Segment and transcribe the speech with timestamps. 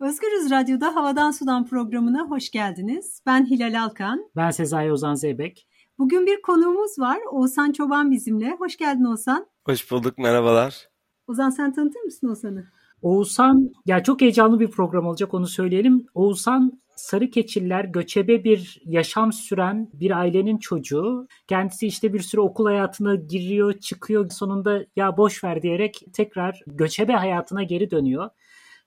[0.00, 3.22] Özgürüz Radyo'da Havadan Sudan programına hoş geldiniz.
[3.26, 4.30] Ben Hilal Alkan.
[4.36, 5.68] Ben Sezai Ozan Zeybek.
[5.98, 7.18] Bugün bir konuğumuz var.
[7.30, 8.56] Oğuzhan Çoban bizimle.
[8.58, 9.46] Hoş geldin Oğuzhan.
[9.66, 10.88] Hoş bulduk, merhabalar.
[11.26, 12.64] Ozan sen tanıtır mısın Oğuzhan'ı?
[13.02, 16.06] Oğuzhan, ya çok heyecanlı bir program olacak onu söyleyelim.
[16.14, 21.28] Oğuzhan sarı keçiller göçebe bir yaşam süren bir ailenin çocuğu.
[21.48, 24.30] Kendisi işte bir süre okul hayatına giriyor, çıkıyor.
[24.30, 28.30] Sonunda ya boş ver diyerek tekrar göçebe hayatına geri dönüyor.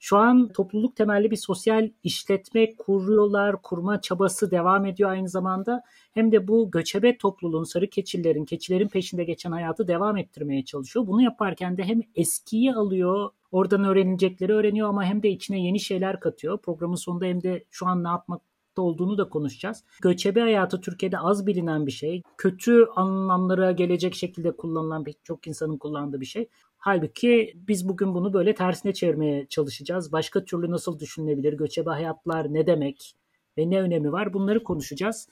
[0.04, 5.84] Şu an topluluk temelli bir sosyal işletme kuruyorlar, kurma çabası devam ediyor aynı zamanda.
[6.14, 11.08] Hem de bu göçebe topluluğun, sarı keçilerin, keçilerin peşinde geçen hayatı devam ettirmeye çalışıyor.
[11.08, 16.20] Bunu yaparken de hem eskiyi alıyor, oradan öğrenilecekleri öğreniyor ama hem de içine yeni şeyler
[16.20, 16.58] katıyor.
[16.58, 18.42] Programın sonunda hem de şu an ne yapmak
[18.78, 19.84] olduğunu da konuşacağız.
[20.02, 22.22] Göçebe hayatı Türkiye'de az bilinen bir şey.
[22.38, 26.50] Kötü anlamlara gelecek şekilde kullanılan bir çok insanın kullandığı bir şey.
[26.84, 30.12] Halbuki biz bugün bunu böyle tersine çevirmeye çalışacağız.
[30.12, 31.54] Başka türlü nasıl düşünülebilir?
[31.54, 33.16] Göçebe hayatlar ne demek
[33.58, 34.34] ve ne önemi var?
[34.34, 35.28] Bunları konuşacağız.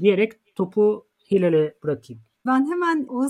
[0.00, 2.22] Diyerek topu Hilal'e bırakayım.
[2.46, 3.28] Ben hemen o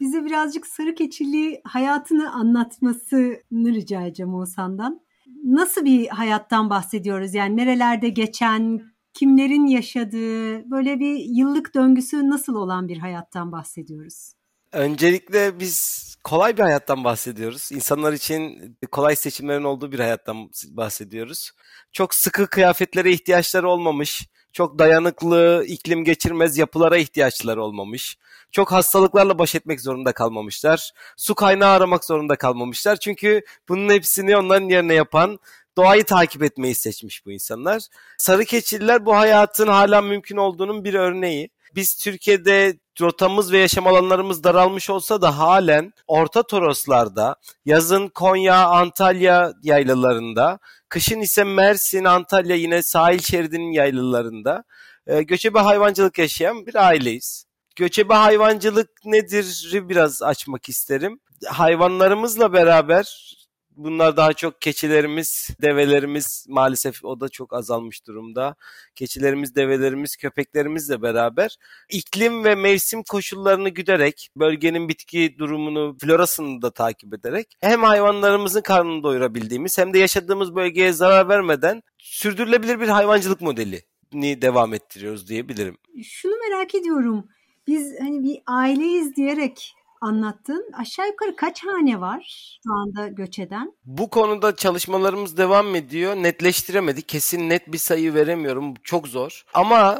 [0.00, 5.00] bize birazcık sarı keçili hayatını anlatmasını rica edeceğim Oğuzhan'dan.
[5.44, 7.34] Nasıl bir hayattan bahsediyoruz?
[7.34, 8.82] Yani nerelerde geçen,
[9.14, 14.32] kimlerin yaşadığı, böyle bir yıllık döngüsü nasıl olan bir hayattan bahsediyoruz?
[14.74, 17.72] Öncelikle biz kolay bir hayattan bahsediyoruz.
[17.72, 21.50] İnsanlar için kolay seçimlerin olduğu bir hayattan bahsediyoruz.
[21.92, 28.16] Çok sıkı kıyafetlere ihtiyaçları olmamış, çok dayanıklı, iklim geçirmez yapılara ihtiyaçları olmamış.
[28.52, 30.92] Çok hastalıklarla baş etmek zorunda kalmamışlar.
[31.16, 32.96] Su kaynağı aramak zorunda kalmamışlar.
[32.96, 35.38] Çünkü bunun hepsini onların yerine yapan
[35.76, 37.82] doğayı takip etmeyi seçmiş bu insanlar.
[38.18, 41.53] Sarı keçililer bu hayatın hala mümkün olduğunun bir örneği.
[41.74, 49.52] Biz Türkiye'de rotamız ve yaşam alanlarımız daralmış olsa da halen Orta Toroslarda, yazın Konya, Antalya
[49.62, 50.58] yaylalarında,
[50.88, 54.64] kışın ise Mersin, Antalya yine sahil şeridinin yaylalarında
[55.06, 57.46] e, göçebe hayvancılık yaşayan bir aileyiz.
[57.76, 61.20] Göçebe hayvancılık nedir biraz açmak isterim.
[61.46, 63.34] Hayvanlarımızla beraber
[63.76, 68.54] Bunlar daha çok keçilerimiz, develerimiz maalesef o da çok azalmış durumda.
[68.94, 71.56] Keçilerimiz, develerimiz, köpeklerimizle beraber
[71.90, 79.02] iklim ve mevsim koşullarını güderek, bölgenin bitki durumunu, florasını da takip ederek hem hayvanlarımızın karnını
[79.02, 85.76] doyurabildiğimiz hem de yaşadığımız bölgeye zarar vermeden sürdürülebilir bir hayvancılık modeli ni devam ettiriyoruz diyebilirim.
[86.04, 87.28] Şunu merak ediyorum.
[87.66, 89.74] Biz hani bir aileyiz diyerek
[90.04, 90.70] anlattın.
[90.78, 93.72] Aşağı yukarı kaç hane var şu anda göç eden?
[93.84, 96.16] Bu konuda çalışmalarımız devam ediyor.
[96.16, 97.08] Netleştiremedik.
[97.08, 98.74] Kesin net bir sayı veremiyorum.
[98.84, 99.44] Çok zor.
[99.54, 99.98] Ama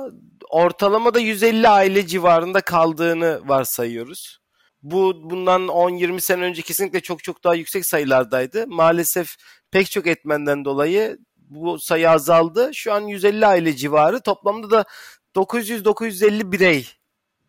[0.50, 4.38] ortalamada 150 aile civarında kaldığını varsayıyoruz.
[4.82, 8.66] Bu bundan 10-20 sene önce kesinlikle çok çok daha yüksek sayılardaydı.
[8.66, 9.36] Maalesef
[9.70, 12.70] pek çok etmenden dolayı bu sayı azaldı.
[12.74, 14.20] Şu an 150 aile civarı.
[14.20, 14.84] Toplamda da
[15.36, 16.88] 900-950 birey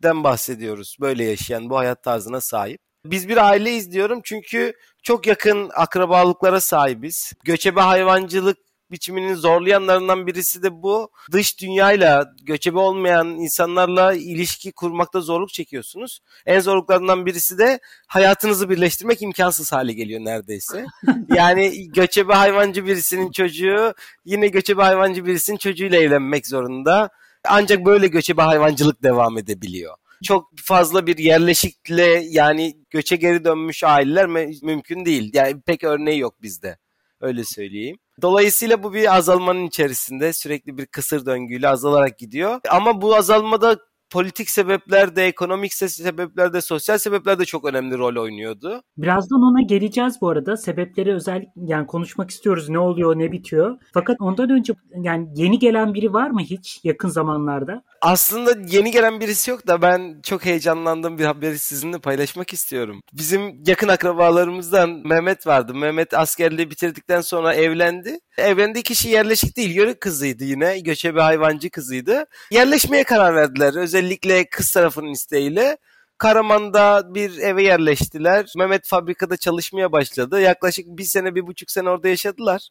[0.02, 0.96] den bahsediyoruz.
[1.00, 2.80] Böyle yaşayan, bu hayat tarzına sahip.
[3.04, 7.32] Biz bir aileyiz diyorum çünkü çok yakın akrabalıklara sahibiz.
[7.44, 8.58] Göçebe hayvancılık
[8.90, 11.10] biçiminin zorlayanlarından birisi de bu.
[11.32, 16.20] Dış dünyayla, göçebe olmayan insanlarla ilişki kurmakta zorluk çekiyorsunuz.
[16.46, 20.84] En zorluklarından birisi de hayatınızı birleştirmek imkansız hale geliyor neredeyse.
[21.34, 27.10] yani göçebe hayvancı birisinin çocuğu yine göçebe hayvancı birisinin çocuğuyla evlenmek zorunda
[27.48, 29.94] ancak böyle göçebe hayvancılık devam edebiliyor.
[30.24, 34.26] Çok fazla bir yerleşikle yani göçe geri dönmüş aileler
[34.62, 35.30] mümkün değil.
[35.34, 36.78] Yani pek örneği yok bizde.
[37.20, 37.98] Öyle söyleyeyim.
[38.22, 42.60] Dolayısıyla bu bir azalmanın içerisinde sürekli bir kısır döngüyle azalarak gidiyor.
[42.70, 43.78] Ama bu azalmada
[44.10, 48.82] politik sebepler de, ekonomik sebepler de, sosyal sebepler de çok önemli rol oynuyordu.
[48.96, 50.56] Birazdan ona geleceğiz bu arada.
[50.56, 53.78] Sebepleri özel yani konuşmak istiyoruz ne oluyor, ne bitiyor.
[53.94, 54.72] Fakat ondan önce
[55.02, 57.82] yani yeni gelen biri var mı hiç yakın zamanlarda?
[58.00, 63.00] Aslında yeni gelen birisi yok da ben çok heyecanlandığım bir haberi sizinle paylaşmak istiyorum.
[63.12, 65.74] Bizim yakın akrabalarımızdan Mehmet vardı.
[65.74, 68.18] Mehmet askerliği bitirdikten sonra evlendi.
[68.38, 70.80] Evlendiği kişi yerleşik değil, yörük kızıydı yine.
[70.80, 72.24] Göçebe hayvancı kızıydı.
[72.50, 73.74] Yerleşmeye karar verdiler.
[73.96, 75.76] Özellikle kız tarafının isteğiyle.
[76.18, 78.52] Karaman'da bir eve yerleştiler.
[78.56, 80.40] Mehmet fabrikada çalışmaya başladı.
[80.40, 82.68] Yaklaşık bir sene, bir buçuk sene orada yaşadılar.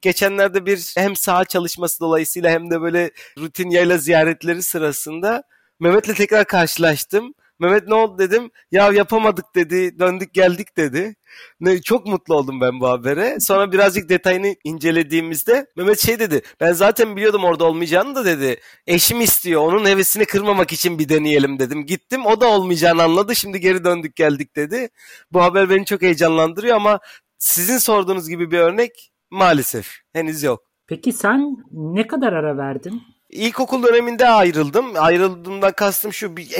[0.00, 5.42] Geçenlerde bir hem saha çalışması dolayısıyla hem de böyle rutin yayla ziyaretleri sırasında
[5.80, 7.34] Mehmet'le tekrar karşılaştım.
[7.58, 8.50] Mehmet ne oldu dedim.
[8.72, 9.98] Ya yapamadık dedi.
[9.98, 11.14] Döndük geldik dedi.
[11.60, 13.40] Ne, çok mutlu oldum ben bu habere.
[13.40, 16.42] Sonra birazcık detayını incelediğimizde Mehmet şey dedi.
[16.60, 18.60] Ben zaten biliyordum orada olmayacağını da dedi.
[18.86, 19.62] Eşim istiyor.
[19.62, 21.86] Onun hevesini kırmamak için bir deneyelim dedim.
[21.86, 23.36] Gittim o da olmayacağını anladı.
[23.36, 24.88] Şimdi geri döndük geldik dedi.
[25.32, 27.00] Bu haber beni çok heyecanlandırıyor ama
[27.38, 30.62] sizin sorduğunuz gibi bir örnek Maalesef henüz yok.
[30.86, 33.02] Peki sen ne kadar ara verdin?
[33.30, 34.92] İlkokul döneminde ayrıldım.
[34.96, 36.50] Ayrıldığımdan kastım şu bir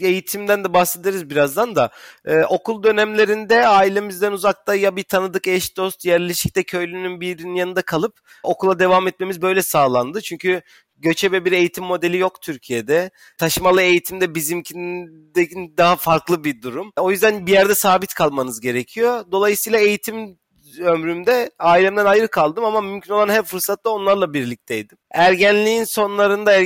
[0.00, 1.90] eğitimden de bahsederiz birazdan da.
[2.24, 8.20] Ee, okul dönemlerinde ailemizden uzakta ya bir tanıdık eş dost yerleşikte köylünün birinin yanında kalıp
[8.42, 10.20] okula devam etmemiz böyle sağlandı.
[10.20, 10.62] Çünkü
[10.96, 13.10] göçebe bir eğitim modeli yok Türkiye'de.
[13.38, 16.92] Taşımalı eğitimde bizimkinden daha farklı bir durum.
[16.96, 19.24] O yüzden bir yerde sabit kalmanız gerekiyor.
[19.32, 20.38] Dolayısıyla eğitim
[20.80, 24.98] ömrümde ailemden ayrı kaldım ama mümkün olan her fırsatta onlarla birlikteydim.
[25.10, 26.60] Ergenliğin sonlarında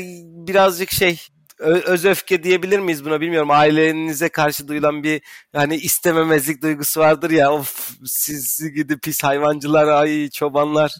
[0.46, 1.20] birazcık şey
[1.58, 3.50] öz öfke diyebilir miyiz buna bilmiyorum.
[3.50, 5.22] Ailenize karşı duyulan bir
[5.54, 7.52] hani istememezlik duygusu vardır ya.
[7.52, 10.94] Of siz gidip pis hayvancılar, ay çobanlar.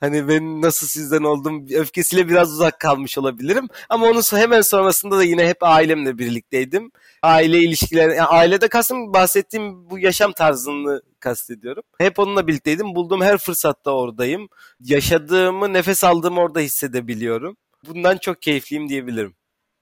[0.00, 3.68] Hani ben nasıl sizden oldum öfkesiyle biraz uzak kalmış olabilirim.
[3.88, 6.90] Ama onun hemen sonrasında da yine hep ailemle birlikteydim.
[7.22, 11.82] Aile ilişkileri, yani ailede kastım bahsettiğim bu yaşam tarzını kastediyorum.
[11.98, 12.94] Hep onunla birlikteydim.
[12.94, 14.48] Bulduğum her fırsatta oradayım.
[14.80, 17.56] Yaşadığımı, nefes aldığımı orada hissedebiliyorum.
[17.88, 19.34] Bundan çok keyifliyim diyebilirim.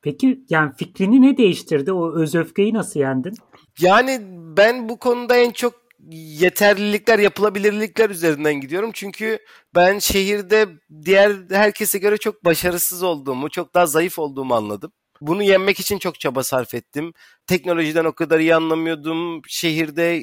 [0.02, 1.92] Peki yani fikrini ne değiştirdi?
[1.92, 3.34] O öz öfkeyi nasıl yendin?
[3.80, 4.20] Yani
[4.56, 5.74] ben bu konuda en çok
[6.10, 8.90] yeterlilikler, yapılabilirlikler üzerinden gidiyorum.
[8.94, 9.38] Çünkü
[9.74, 10.66] ben şehirde
[11.04, 14.92] diğer herkese göre çok başarısız olduğumu, çok daha zayıf olduğumu anladım.
[15.20, 17.12] Bunu yenmek için çok çaba sarf ettim.
[17.46, 19.42] Teknolojiden o kadar iyi anlamıyordum.
[19.48, 20.22] Şehirde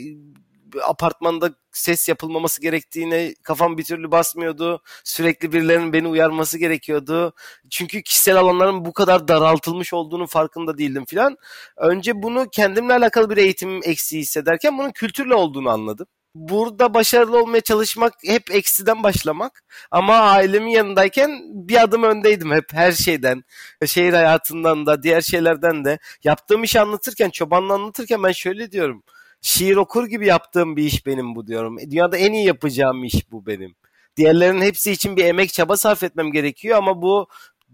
[0.81, 4.81] apartmanda ses yapılmaması gerektiğine kafam bir türlü basmıyordu.
[5.03, 7.33] Sürekli birilerinin beni uyarması gerekiyordu.
[7.69, 11.37] Çünkü kişisel alanların bu kadar daraltılmış olduğunu farkında değildim filan.
[11.77, 17.61] Önce bunu kendimle alakalı bir eğitim eksiği hissederken bunun kültürle olduğunu anladım burada başarılı olmaya
[17.61, 19.63] çalışmak hep eksiden başlamak.
[19.91, 23.43] Ama ailemin yanındayken bir adım öndeydim hep her şeyden.
[23.85, 25.99] Şehir hayatından da diğer şeylerden de.
[26.23, 29.03] Yaptığım işi anlatırken, çobanla anlatırken ben şöyle diyorum
[29.43, 31.77] şiir okur gibi yaptığım bir iş benim bu diyorum.
[31.91, 33.75] Dünyada en iyi yapacağım iş bu benim.
[34.17, 37.27] Diğerlerinin hepsi için bir emek çaba sarf etmem gerekiyor ama bu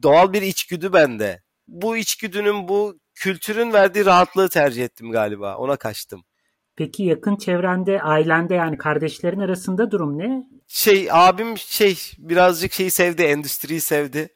[0.03, 1.43] doğal bir içgüdü bende.
[1.67, 5.57] Bu içgüdünün bu kültürün verdiği rahatlığı tercih ettim galiba.
[5.57, 6.23] Ona kaçtım.
[6.79, 10.47] Peki yakın çevrende, ailende yani kardeşlerin arasında durum ne?
[10.67, 14.29] Şey abim şey birazcık şeyi sevdi, endüstriyi sevdi.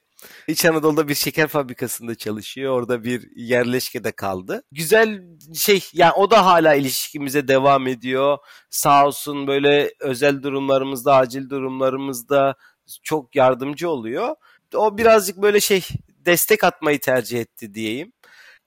[0.47, 2.73] İç Anadolu'da bir şeker fabrikasında çalışıyor.
[2.73, 4.63] Orada bir yerleşkede kaldı.
[4.71, 5.21] Güzel
[5.55, 8.37] şey yani o da hala ilişkimize devam ediyor.
[8.69, 12.55] Sağ olsun böyle özel durumlarımızda, acil durumlarımızda
[13.03, 14.35] çok yardımcı oluyor.
[14.75, 15.83] O birazcık böyle şey
[16.25, 18.13] destek atmayı tercih etti diyeyim.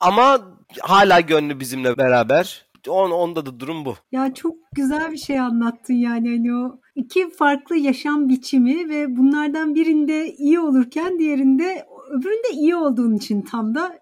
[0.00, 2.65] Ama hala gönlü bizimle beraber.
[2.88, 3.94] On, onda da durum bu.
[4.12, 9.74] Ya çok güzel bir şey anlattın yani hani o iki farklı yaşam biçimi ve bunlardan
[9.74, 13.98] birinde iyi olurken diğerinde öbüründe iyi olduğun için tam da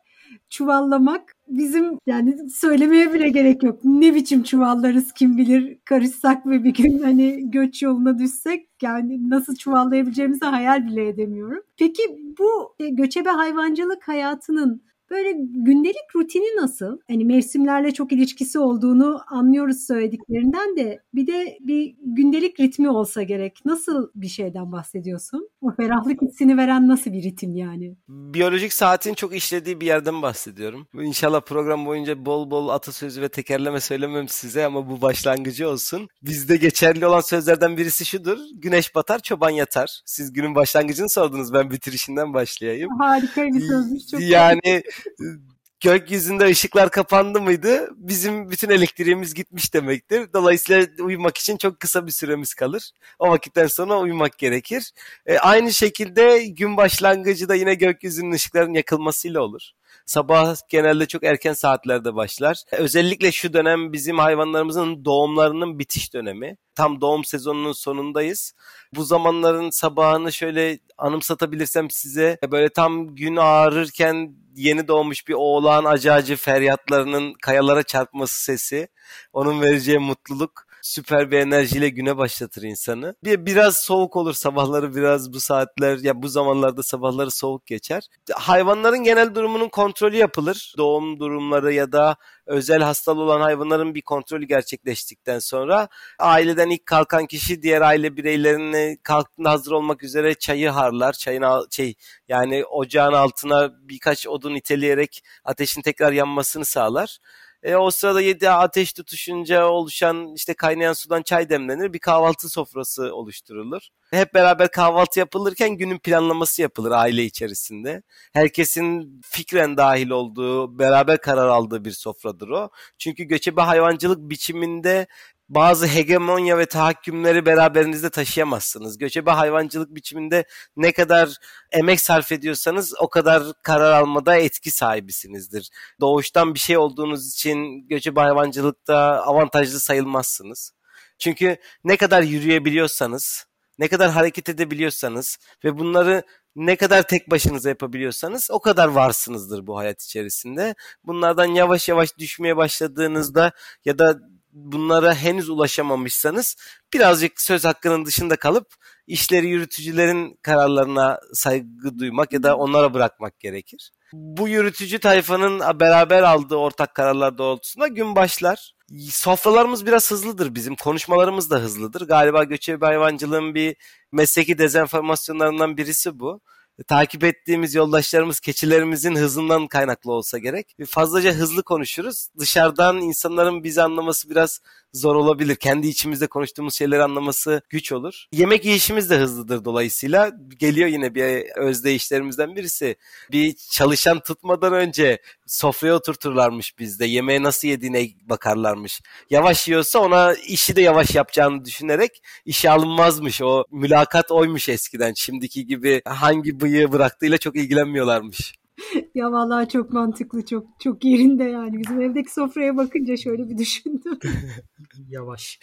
[0.51, 3.81] çuvallamak bizim yani söylemeye bile gerek yok.
[3.85, 9.57] Ne biçim çuvallarız kim bilir karışsak ve bir gün hani göç yoluna düşsek yani nasıl
[9.57, 11.63] çuvallayabileceğimizi hayal bile edemiyorum.
[11.79, 12.03] Peki
[12.39, 16.99] bu e, göçebe hayvancılık hayatının Böyle gündelik rutini nasıl?
[17.09, 23.59] Hani mevsimlerle çok ilişkisi olduğunu anlıyoruz söylediklerinden de bir de bir gündelik ritmi olsa gerek.
[23.65, 25.49] Nasıl bir şeyden bahsediyorsun?
[25.65, 27.97] O ferahlık hissini veren nasıl bir ritim yani?
[28.09, 30.87] Biyolojik saatin çok işlediği bir yerden bahsediyorum.
[30.95, 36.09] İnşallah program boyunca bol bol atasözü ve tekerleme söylemem size ama bu başlangıcı olsun.
[36.23, 38.39] Bizde geçerli olan sözlerden birisi şudur.
[38.55, 40.01] Güneş batar, çoban yatar.
[40.07, 41.53] Siz günün başlangıcını sordunuz.
[41.53, 42.91] Ben bitirişinden başlayayım.
[42.99, 44.07] Harika bir sözmüş.
[44.11, 44.83] Çok yani
[45.85, 50.33] gökyüzünde ışıklar kapandı mıydı bizim bütün elektriğimiz gitmiş demektir.
[50.33, 52.91] Dolayısıyla uyumak için çok kısa bir süremiz kalır.
[53.19, 54.93] O vakitten sonra uyumak gerekir.
[55.27, 59.71] E, aynı şekilde gün başlangıcı da yine gökyüzünün ışıkların yakılmasıyla olur.
[60.07, 62.57] Sabah genelde çok erken saatlerde başlar.
[62.73, 66.57] Özellikle şu dönem bizim hayvanlarımızın doğumlarının bitiş dönemi.
[66.75, 68.53] Tam doğum sezonunun sonundayız.
[68.95, 76.13] Bu zamanların sabahını şöyle anımsatabilirsem size böyle tam gün ağrırken yeni doğmuş bir oğlan acı
[76.13, 78.89] acı feryatlarının kayalara çarpması sesi.
[79.33, 83.15] Onun vereceği mutluluk süper bir enerjiyle güne başlatır insanı.
[83.25, 88.03] Bir biraz soğuk olur sabahları biraz bu saatler ya bu zamanlarda sabahları soğuk geçer.
[88.35, 90.75] Hayvanların genel durumunun kontrolü yapılır.
[90.79, 95.89] Doğum durumları ya da özel hastalı olan hayvanların bir kontrolü gerçekleştikten sonra
[96.19, 101.13] aileden ilk kalkan kişi diğer aile bireylerine kalktığında hazır olmak üzere çayı harlar.
[101.13, 101.95] Çayın şey
[102.29, 107.19] yani ocağın altına birkaç odun iteleyerek ateşin tekrar yanmasını sağlar.
[107.65, 111.93] E, o sırada yedi ateş tutuşunca oluşan işte kaynayan sudan çay demlenir.
[111.93, 113.83] Bir kahvaltı sofrası oluşturulur.
[114.11, 118.03] Hep beraber kahvaltı yapılırken günün planlaması yapılır aile içerisinde.
[118.33, 122.69] Herkesin fikren dahil olduğu, beraber karar aldığı bir sofradır o.
[122.99, 125.07] Çünkü göçebe hayvancılık biçiminde
[125.49, 128.99] bazı hegemonya ve tahakkümleri beraberinizde taşıyamazsınız.
[128.99, 130.45] Göçebe hayvancılık biçiminde
[130.77, 131.37] ne kadar
[131.73, 135.71] emek sarf ediyorsanız o kadar karar almada etki sahibisinizdir.
[136.01, 140.73] Doğuştan bir şey olduğunuz için göçebe hayvancılıkta avantajlı sayılmazsınız.
[141.19, 143.47] Çünkü ne kadar yürüyebiliyorsanız,
[143.79, 146.23] ne kadar hareket edebiliyorsanız ve bunları
[146.57, 150.75] ne kadar tek başınıza yapabiliyorsanız o kadar varsınızdır bu hayat içerisinde.
[151.05, 153.53] Bunlardan yavaş yavaş düşmeye başladığınızda
[153.85, 154.19] ya da
[154.55, 156.57] bunlara henüz ulaşamamışsanız
[156.93, 158.75] birazcık söz hakkının dışında kalıp
[159.07, 163.91] işleri yürütücülerin kararlarına saygı duymak ya da onlara bırakmak gerekir.
[164.13, 168.75] Bu yürütücü tayfanın beraber aldığı ortak kararlar doğrultusunda gün başlar.
[169.11, 170.77] Sofralarımız biraz hızlıdır bizim.
[170.77, 172.07] Konuşmalarımız da hızlıdır.
[172.07, 173.77] Galiba göçebe hayvancılığın bir
[174.13, 176.41] mesleki dezenformasyonlarından birisi bu
[176.83, 180.77] takip ettiğimiz yoldaşlarımız keçilerimizin hızından kaynaklı olsa gerek.
[180.87, 182.29] Fazlaca hızlı konuşuruz.
[182.39, 184.61] Dışarıdan insanların bizi anlaması biraz
[184.93, 185.57] zor olabilir.
[185.57, 188.27] Kendi içimizde konuştuğumuz şeyleri anlaması güç olur.
[188.33, 190.31] Yemek yiyişimiz de hızlıdır dolayısıyla.
[190.59, 192.97] Geliyor yine bir özdeyişlerimizden birisi.
[193.33, 197.07] Bir çalışan tutmadan önce sofraya oturturlarmış bizde.
[197.07, 199.01] Yemeği nasıl yediğine bakarlarmış.
[199.31, 203.43] Yavaş yiyorsa ona işi de yavaş yapacağını düşünerek işe alınmazmış.
[203.43, 205.13] O mülakat oymuş eskiden.
[205.17, 208.55] Şimdiki gibi hangi bıyığı bıraktığıyla çok ilgilenmiyorlarmış.
[209.15, 211.79] ya vallahi çok mantıklı, çok çok yerinde yani.
[211.79, 214.19] Bizim evdeki sofraya bakınca şöyle bir düşündüm.
[215.09, 215.61] Yavaş.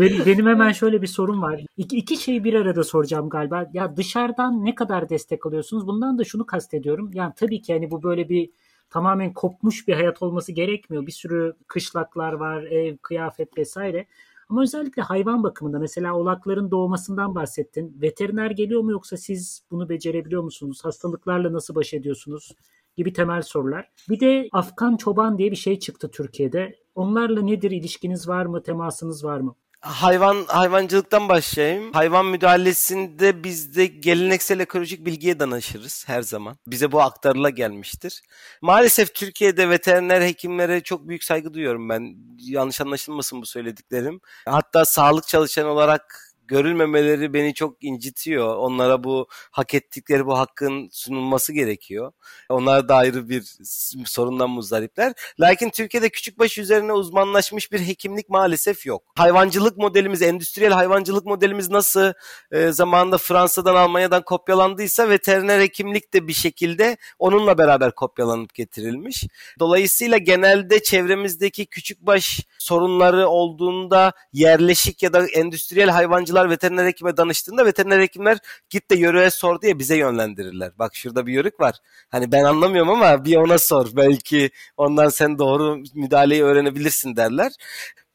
[0.00, 1.60] benim, benim hemen şöyle bir sorum var.
[1.76, 3.70] İki, iki şeyi bir arada soracağım galiba.
[3.72, 5.86] Ya dışarıdan ne kadar destek alıyorsunuz?
[5.86, 7.10] Bundan da şunu kastediyorum.
[7.14, 8.50] Yani tabii ki hani bu böyle bir
[8.90, 11.06] tamamen kopmuş bir hayat olması gerekmiyor.
[11.06, 14.06] Bir sürü kışlaklar var, ev, kıyafet vesaire.
[14.48, 17.96] Ama özellikle hayvan bakımında mesela oğlakların doğmasından bahsettin.
[18.02, 20.84] Veteriner geliyor mu yoksa siz bunu becerebiliyor musunuz?
[20.84, 22.52] Hastalıklarla nasıl baş ediyorsunuz?
[22.98, 23.88] gibi temel sorular.
[24.08, 26.74] Bir de Afgan çoban diye bir şey çıktı Türkiye'de.
[26.94, 29.54] Onlarla nedir ilişkiniz var mı, temasınız var mı?
[29.80, 31.92] Hayvan hayvancılıktan başlayayım.
[31.92, 36.58] Hayvan müdahalesinde biz de geleneksel ekolojik bilgiye danışırız her zaman.
[36.66, 38.22] Bize bu aktarıla gelmiştir.
[38.62, 42.16] Maalesef Türkiye'de veteriner hekimlere çok büyük saygı duyuyorum ben.
[42.38, 44.20] Yanlış anlaşılmasın bu söylediklerim.
[44.46, 48.56] Hatta sağlık çalışanı olarak görülmemeleri beni çok incitiyor.
[48.56, 52.12] Onlara bu hak ettikleri bu hakkın sunulması gerekiyor.
[52.48, 53.56] Onlar da ayrı bir
[54.06, 55.12] sorundan muzdaripler.
[55.40, 59.02] Lakin Türkiye'de küçükbaş üzerine uzmanlaşmış bir hekimlik maalesef yok.
[59.16, 62.12] Hayvancılık modelimiz, endüstriyel hayvancılık modelimiz nasıl
[62.52, 69.24] e, zamanında Fransa'dan, Almanya'dan kopyalandıysa veteriner hekimlik de bir şekilde onunla beraber kopyalanıp getirilmiş.
[69.58, 77.66] Dolayısıyla genelde çevremizdeki küçükbaş sorunları olduğunda yerleşik ya da endüstriyel hayvancılık hastalar veteriner hekime danıştığında
[77.66, 78.38] veteriner hekimler
[78.70, 80.72] git de yörüğe sor diye bize yönlendirirler.
[80.78, 81.74] Bak şurada bir yörük var.
[82.08, 83.86] Hani ben anlamıyorum ama bir ona sor.
[83.96, 87.52] Belki ondan sen doğru müdahaleyi öğrenebilirsin derler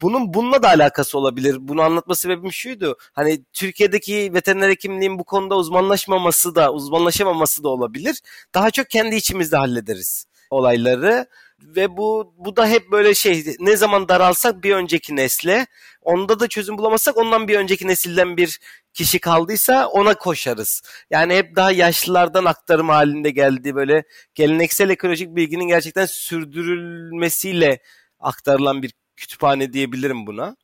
[0.02, 1.58] bunun bununla da alakası olabilir.
[1.60, 2.98] Bunu anlatma sebebim şuydu.
[3.14, 8.22] Hani Türkiye'deki veteriner hekimliğin bu konuda uzmanlaşmaması da, uzmanlaşamaması da olabilir.
[8.56, 11.28] Daha çok kendi içimizde hallederiz olayları
[11.76, 15.68] ve bu bu da hep böyle şey ne zaman daralsak bir önceki nesle
[16.02, 18.60] onda da çözüm bulamazsak ondan bir önceki nesilden bir
[18.94, 20.82] kişi kaldıysa ona koşarız.
[21.10, 24.04] Yani hep daha yaşlılardan aktarım halinde geldi böyle
[24.36, 27.80] geleneksel ekolojik bilginin gerçekten sürdürülmesiyle
[28.20, 30.56] aktarılan bir kütüphane diyebilirim buna.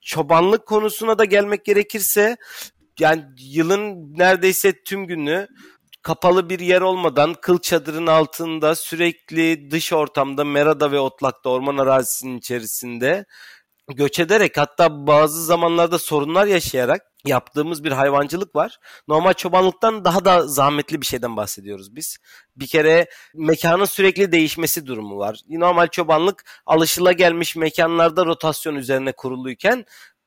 [0.00, 2.36] Çobanlık konusuna da gelmek gerekirse
[3.00, 5.48] yani yılın neredeyse tüm günü
[6.02, 12.38] kapalı bir yer olmadan kıl çadırın altında sürekli dış ortamda merada ve otlakta orman arazisinin
[12.38, 13.24] içerisinde
[13.88, 18.78] göç ederek hatta bazı zamanlarda sorunlar yaşayarak yaptığımız bir hayvancılık var.
[19.08, 22.18] Normal çobanlıktan daha da zahmetli bir şeyden bahsediyoruz biz.
[22.56, 25.40] Bir kere mekanın sürekli değişmesi durumu var.
[25.48, 29.84] Normal çobanlık alışılagelmiş mekanlarda rotasyon üzerine kuruluyken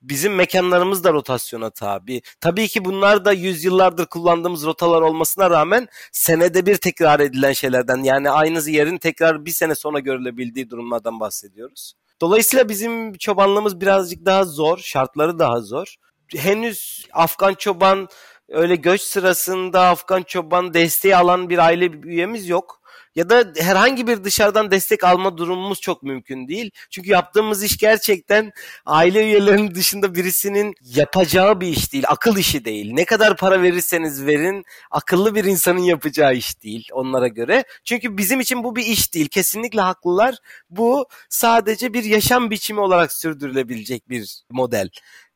[0.10, 2.22] bizim mekanlarımız da rotasyona tabi.
[2.42, 8.30] Tabii ki bunlar da yüzyıllardır kullandığımız rotalar olmasına rağmen senede bir tekrar edilen şeylerden yani
[8.30, 11.94] aynı yerin tekrar bir sene sonra görülebildiği durumlardan bahsediyoruz.
[12.22, 15.96] Dolayısıyla bizim çobanlığımız birazcık daha zor, şartları daha zor.
[16.36, 18.08] Henüz Afgan çoban
[18.50, 22.82] öyle göç sırasında Afgan çoban desteği alan bir aile üyemiz yok
[23.16, 26.72] ya da herhangi bir dışarıdan destek alma durumumuz çok mümkün değil.
[26.90, 28.52] Çünkü yaptığımız iş gerçekten
[28.86, 32.04] aile üyelerinin dışında birisinin yapacağı bir iş değil.
[32.08, 32.92] Akıl işi değil.
[32.94, 37.64] Ne kadar para verirseniz verin akıllı bir insanın yapacağı iş değil onlara göre.
[37.84, 39.28] Çünkü bizim için bu bir iş değil.
[39.28, 40.36] Kesinlikle haklılar.
[40.70, 44.90] Bu sadece bir yaşam biçimi olarak sürdürülebilecek bir model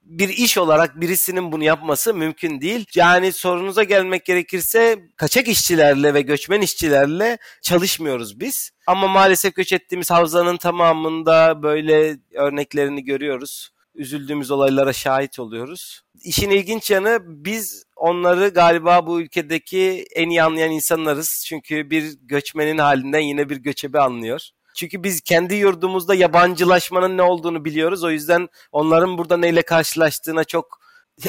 [0.10, 2.86] bir iş olarak birisinin bunu yapması mümkün değil.
[2.96, 8.72] Yani sorunuza gelmek gerekirse kaçak işçilerle ve göçmen işçilerle çalışmıyoruz biz.
[8.88, 13.70] Ama maalesef göç ettiğimiz havzanın tamamında böyle örneklerini görüyoruz.
[13.96, 16.02] Üzüldüğümüz olaylara şahit oluyoruz.
[16.24, 21.44] İşin ilginç yanı biz onları galiba bu ülkedeki en iyi anlayan insanlarız.
[21.48, 24.50] Çünkü bir göçmenin halinden yine bir göçebe anlıyor.
[24.76, 28.04] Çünkü biz kendi yurdumuzda yabancılaşmanın ne olduğunu biliyoruz.
[28.04, 30.80] O yüzden onların burada neyle karşılaştığına çok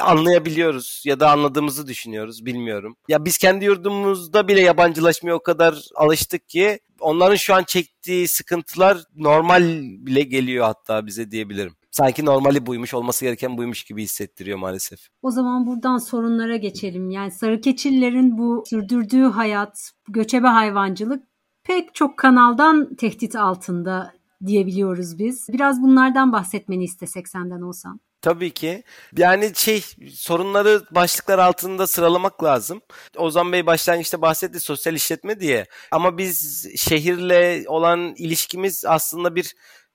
[0.00, 2.96] anlayabiliyoruz ya da anladığımızı düşünüyoruz bilmiyorum.
[3.08, 8.98] Ya biz kendi yurdumuzda bile yabancılaşmaya o kadar alıştık ki onların şu an çektiği sıkıntılar
[9.16, 11.72] normal bile geliyor hatta bize diyebilirim.
[11.90, 15.00] Sanki normali buymuş olması gereken buymuş gibi hissettiriyor maalesef.
[15.22, 17.10] O zaman buradan sorunlara geçelim.
[17.10, 21.29] Yani sarı keçillerin bu sürdürdüğü hayat, göçebe hayvancılık
[21.70, 24.12] pek çok kanaldan tehdit altında
[24.46, 25.48] diyebiliyoruz biz.
[25.48, 28.00] Biraz bunlardan bahsetmeni istesek senden olsam.
[28.22, 28.82] Tabii ki.
[29.16, 29.84] Yani şey
[30.14, 32.80] sorunları başlıklar altında sıralamak lazım.
[33.16, 35.66] Ozan Bey başlangıçta bahsetti sosyal işletme diye.
[35.90, 39.54] Ama biz şehirle olan ilişkimiz aslında bir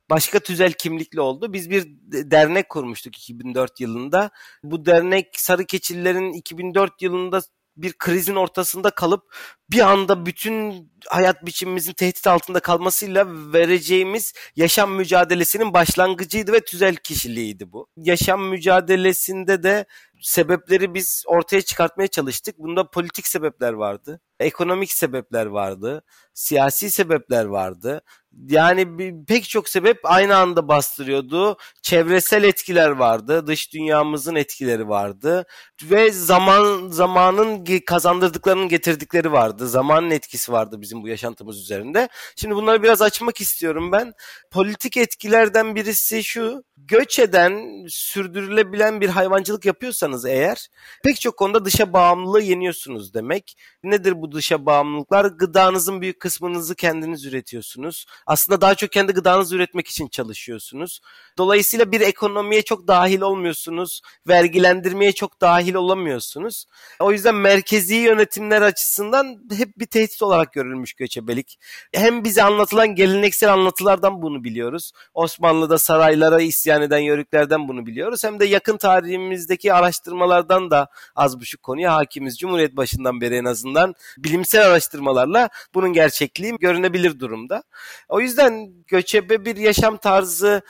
[0.10, 1.54] başka tüzel kimlikli oldu.
[1.54, 1.86] Biz bir
[2.32, 4.30] dernek kurmuştuk 2004 yılında.
[4.64, 7.42] Bu dernek Sarı Keçililerin 2004 yılında
[7.78, 9.36] bir krizin ortasında kalıp
[9.72, 17.72] bir anda bütün hayat biçimimizin tehdit altında kalmasıyla vereceğimiz yaşam mücadelesinin başlangıcıydı ve tüzel kişiliğiydi
[17.72, 17.88] bu.
[17.98, 19.86] Yaşam mücadelesinde de
[20.26, 22.60] sebepleri biz ortaya çıkartmaya çalıştık.
[22.60, 26.04] Bunda politik sebepler vardı, ekonomik sebepler vardı,
[26.34, 28.02] siyasi sebepler vardı.
[28.50, 31.58] Yani bir, pek çok sebep aynı anda bastırıyordu.
[31.82, 35.46] Çevresel etkiler vardı, dış dünyamızın etkileri vardı
[35.84, 39.68] ve zaman zamanın kazandırdıklarının getirdikleri vardı.
[39.68, 42.10] Zamanın etkisi vardı bizim bu yaşantımız üzerinde.
[42.36, 44.14] Şimdi bunları biraz açmak istiyorum ben.
[44.52, 46.64] Politik etkilerden birisi şu.
[46.78, 50.68] Göç eden, sürdürülebilen bir hayvancılık yapıyorsanız eğer
[51.04, 53.58] pek çok konuda dışa bağımlılığı yeniyorsunuz demek.
[53.84, 55.26] Nedir bu dışa bağımlılıklar?
[55.26, 58.06] Gıdanızın büyük kısmınızı kendiniz üretiyorsunuz.
[58.28, 61.00] Aslında daha çok kendi gıdanızı üretmek için çalışıyorsunuz.
[61.38, 64.02] Dolayısıyla bir ekonomiye çok dahil olmuyorsunuz.
[64.28, 66.66] Vergilendirmeye çok dahil olamıyorsunuz.
[67.00, 71.60] O yüzden merkezi yönetimler açısından hep bir tehdit olarak görülmüş göçebelik.
[71.94, 74.92] Hem bize anlatılan geleneksel anlatılardan bunu biliyoruz.
[75.14, 78.24] Osmanlı'da saraylara isyan eden yörüklerden bunu biliyoruz.
[78.24, 82.38] Hem de yakın tarihimizdeki araştırmalardan da az buçuk konuya hakimiz.
[82.38, 87.64] Cumhuriyet başından beri en azından bilimsel araştırmalarla bunun gerçekliği görünebilir durumda.
[88.10, 90.62] O yüzden göçebe bir yaşam tarzı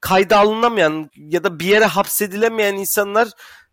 [0.00, 3.28] kayda alınamayan ya da bir yere hapsedilemeyen insanlar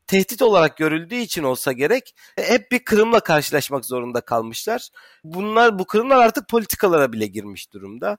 [0.07, 4.89] tehdit olarak görüldüğü için olsa gerek hep bir kırımla karşılaşmak zorunda kalmışlar.
[5.23, 8.17] Bunlar bu kırımlar artık politikalara bile girmiş durumda.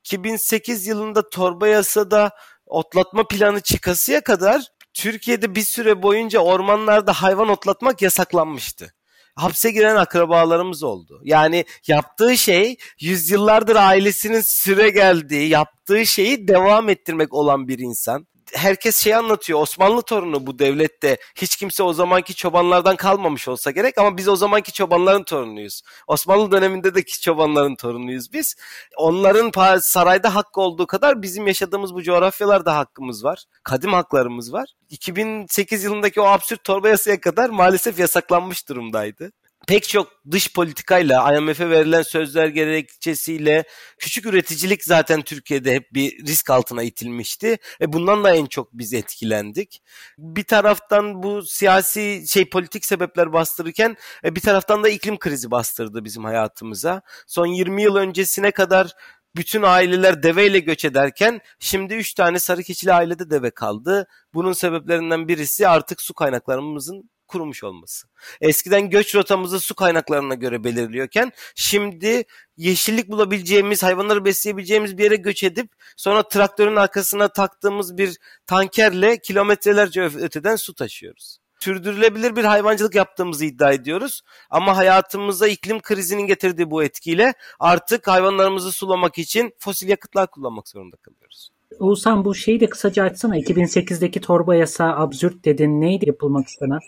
[0.00, 2.30] 2008 yılında torba yasada
[2.66, 4.62] otlatma planı çıkasıya kadar
[4.94, 8.92] Türkiye'de bir süre boyunca ormanlarda hayvan otlatmak yasaklanmıştı
[9.36, 11.20] hapse giren akrabalarımız oldu.
[11.24, 18.96] Yani yaptığı şey yüzyıllardır ailesinin süre geldiği, yaptığı şeyi devam ettirmek olan bir insan herkes
[18.96, 19.60] şey anlatıyor.
[19.60, 21.16] Osmanlı torunu bu devlette.
[21.34, 25.82] Hiç kimse o zamanki çobanlardan kalmamış olsa gerek ama biz o zamanki çobanların torunuyuz.
[26.06, 28.56] Osmanlı döneminde de çobanların torunuyuz biz.
[28.96, 33.44] Onların sarayda hakkı olduğu kadar bizim yaşadığımız bu coğrafyalarda hakkımız var.
[33.62, 34.68] Kadim haklarımız var.
[34.90, 39.32] 2008 yılındaki o absürt torba yasaya kadar maalesef yasaklanmış durumdaydı
[39.66, 43.64] pek çok dış politikayla, IMF'e verilen sözler gerekçesiyle
[43.98, 47.58] küçük üreticilik zaten Türkiye'de hep bir risk altına itilmişti.
[47.80, 49.82] Ve bundan da en çok biz etkilendik.
[50.18, 56.04] Bir taraftan bu siyasi şey politik sebepler bastırırken e, bir taraftan da iklim krizi bastırdı
[56.04, 57.02] bizim hayatımıza.
[57.26, 58.92] Son 20 yıl öncesine kadar
[59.36, 64.06] bütün aileler deveyle göç ederken şimdi 3 tane sarı keçili ailede deve kaldı.
[64.34, 68.06] Bunun sebeplerinden birisi artık su kaynaklarımızın kurumuş olması.
[68.40, 72.24] Eskiden göç rotamızı su kaynaklarına göre belirliyorken şimdi
[72.56, 80.02] yeşillik bulabileceğimiz, hayvanları besleyebileceğimiz bir yere göç edip sonra traktörün arkasına taktığımız bir tankerle kilometrelerce
[80.02, 81.38] öteden su taşıyoruz.
[81.60, 84.22] Sürdürülebilir bir hayvancılık yaptığımızı iddia ediyoruz.
[84.50, 90.96] Ama hayatımıza iklim krizinin getirdiği bu etkiyle artık hayvanlarımızı sulamak için fosil yakıtlar kullanmak zorunda
[90.96, 91.50] kalıyoruz.
[91.78, 93.38] Oğuzhan bu şeyi de kısaca açsana.
[93.38, 95.80] 2008'deki torba yasa absürt dedin.
[95.80, 96.80] Neydi yapılmak istenen?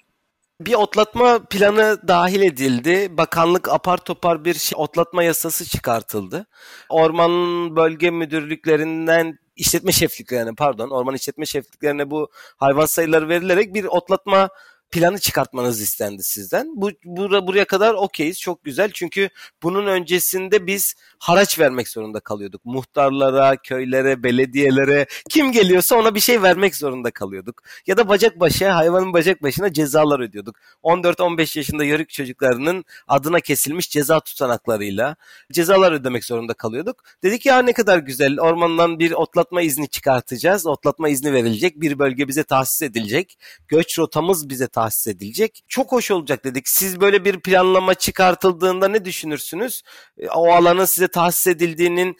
[0.61, 3.16] Bir otlatma planı dahil edildi.
[3.16, 6.47] Bakanlık apar topar bir şey, otlatma yasası çıkartıldı.
[6.88, 7.31] Orman
[7.77, 14.49] bölge müdürlüklerinden işletme şefliklerine pardon orman işletme şefliklerine bu hayvan sayıları verilerek bir otlatma
[14.90, 16.72] planı çıkartmanız istendi sizden.
[16.77, 18.40] Bu bura, buraya kadar okeyiz.
[18.40, 18.90] Çok güzel.
[18.94, 19.29] Çünkü
[19.62, 22.64] bunun öncesinde biz haraç vermek zorunda kalıyorduk.
[22.64, 27.62] Muhtarlara, köylere, belediyelere kim geliyorsa ona bir şey vermek zorunda kalıyorduk.
[27.87, 30.57] Ya da bacak başa hayvanın bacak başına cezalar ödüyorduk.
[30.83, 35.16] 14-15 yaşında yörük çocuklarının adına kesilmiş ceza tutanaklarıyla
[35.53, 37.03] cezalar ödemek zorunda kalıyorduk.
[37.22, 40.66] Dedik ya ne kadar güzel ormandan bir otlatma izni çıkartacağız.
[40.66, 41.81] Otlatma izni verilecek.
[41.81, 43.38] Bir bölge bize tahsis edilecek.
[43.68, 45.64] Göç rotamız bize tahsis edilecek.
[45.68, 46.68] Çok hoş olacak dedik.
[46.68, 49.82] Siz böyle bir planlama çıkartıldığında ne düşünürsünüz?
[50.18, 52.16] E, o alanın size tahsis edildiğinin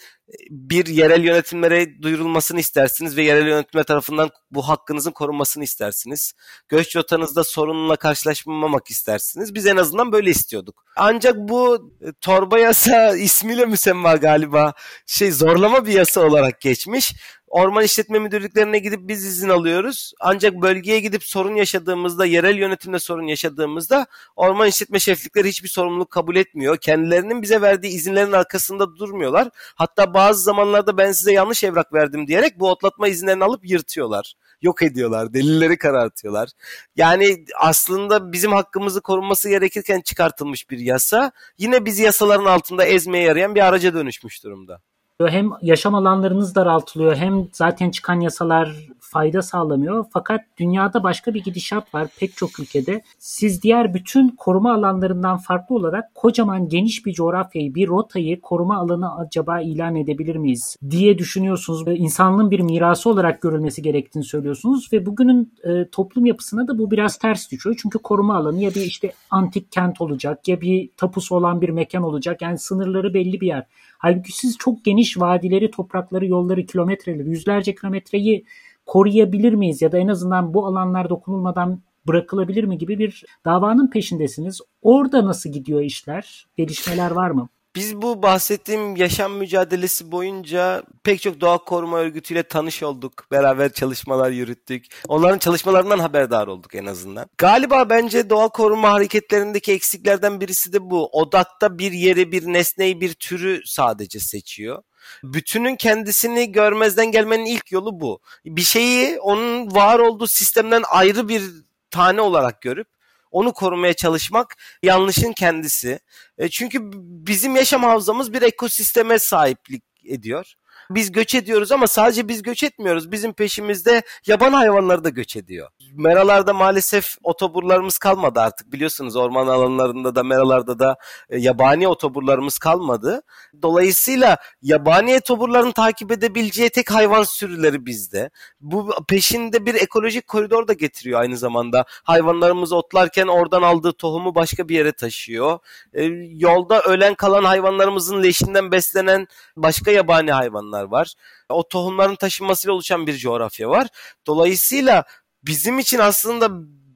[0.50, 6.32] bir yerel yönetimlere duyurulmasını istersiniz ve yerel yönetimler tarafından bu hakkınızın korunmasını istersiniz.
[6.68, 9.54] Göç rotanızda sorunla karşılaşmamak istersiniz.
[9.54, 10.84] Biz en azından böyle istiyorduk.
[10.96, 14.72] Ancak bu e, torba yasa ismiyle müsemma galiba
[15.06, 17.14] şey zorlama bir yasa olarak geçmiş.
[17.48, 20.12] Orman işletme müdürlüklerine gidip biz izin alıyoruz.
[20.20, 26.36] Ancak bölgeye gidip sorun yaşadığımızda, yerel yönetimde sorun yaşadığımızda orman işletme şeflikleri hiçbir sorumluluk kabul
[26.36, 26.76] etmiyor.
[26.76, 29.48] Kendilerinin bize verdiği izinlerin arkasında durmuyorlar.
[29.54, 34.35] Hatta bazı zamanlarda ben size yanlış evrak verdim diyerek bu otlatma izinlerini alıp yırtıyorlar.
[34.62, 36.48] Yok ediyorlar, delilleri karartıyorlar.
[36.96, 43.54] Yani aslında bizim hakkımızı korunması gerekirken çıkartılmış bir yasa yine bizi yasaların altında ezmeye yarayan
[43.54, 44.81] bir araca dönüşmüş durumda
[45.26, 48.76] hem yaşam alanlarınız daraltılıyor hem zaten çıkan yasalar
[49.08, 50.04] fayda sağlamıyor.
[50.12, 53.02] Fakat dünyada başka bir gidişat var pek çok ülkede.
[53.18, 59.16] Siz diğer bütün koruma alanlarından farklı olarak kocaman geniş bir coğrafyayı, bir rotayı koruma alanı
[59.16, 61.82] acaba ilan edebilir miyiz diye düşünüyorsunuz.
[61.86, 67.18] İnsanlığın bir mirası olarak görülmesi gerektiğini söylüyorsunuz ve bugünün e, toplum yapısına da bu biraz
[67.18, 67.76] ters düşüyor.
[67.82, 72.02] Çünkü koruma alanı ya bir işte antik kent olacak ya bir tapusu olan bir mekan
[72.02, 72.42] olacak.
[72.42, 73.66] Yani sınırları belli bir yer.
[73.98, 78.44] Halbuki siz çok geniş vadileri, toprakları, yolları, kilometreleri, yüzlerce kilometreyi
[78.88, 84.61] koruyabilir miyiz ya da en azından bu alanlar dokunulmadan bırakılabilir mi gibi bir davanın peşindesiniz.
[84.83, 86.46] Orada nasıl gidiyor işler?
[86.57, 87.48] Gelişmeler var mı?
[87.77, 93.12] Biz bu bahsettiğim yaşam mücadelesi boyunca pek çok doğa koruma örgütüyle tanış olduk.
[93.31, 94.87] Beraber çalışmalar yürüttük.
[95.09, 97.27] Onların çalışmalarından haberdar olduk en azından.
[97.38, 101.07] Galiba bence doğa koruma hareketlerindeki eksiklerden birisi de bu.
[101.07, 104.83] Odakta bir yeri, bir nesneyi, bir türü sadece seçiyor
[105.24, 108.20] bütünün kendisini görmezden gelmenin ilk yolu bu.
[108.44, 111.42] Bir şeyi onun var olduğu sistemden ayrı bir
[111.90, 112.88] tane olarak görüp
[113.30, 116.00] onu korumaya çalışmak yanlışın kendisi.
[116.38, 116.80] E, çünkü
[117.26, 120.54] bizim yaşam havzamız bir ekosisteme sahiplik ediyor.
[120.90, 123.12] Biz göç ediyoruz ama sadece biz göç etmiyoruz.
[123.12, 125.68] Bizim peşimizde yaban hayvanları da göç ediyor.
[125.94, 128.72] Meralarda maalesef otoburlarımız kalmadı artık.
[128.72, 130.96] Biliyorsunuz orman alanlarında da meralarda da
[131.31, 133.22] e, yabani otoburlarımız kalmadı.
[133.62, 138.31] Dolayısıyla yabani otoburların takip edebileceği tek hayvan sürüleri bizde.
[138.61, 141.85] Bu peşinde bir ekolojik koridor da getiriyor aynı zamanda.
[141.88, 145.59] Hayvanlarımız otlarken oradan aldığı tohumu başka bir yere taşıyor.
[145.92, 151.14] E, yolda ölen kalan hayvanlarımızın leşinden beslenen başka yabani hayvanlar tohumlar var.
[151.48, 153.88] O tohumların taşınmasıyla oluşan bir coğrafya var.
[154.26, 155.04] Dolayısıyla
[155.42, 156.50] bizim için aslında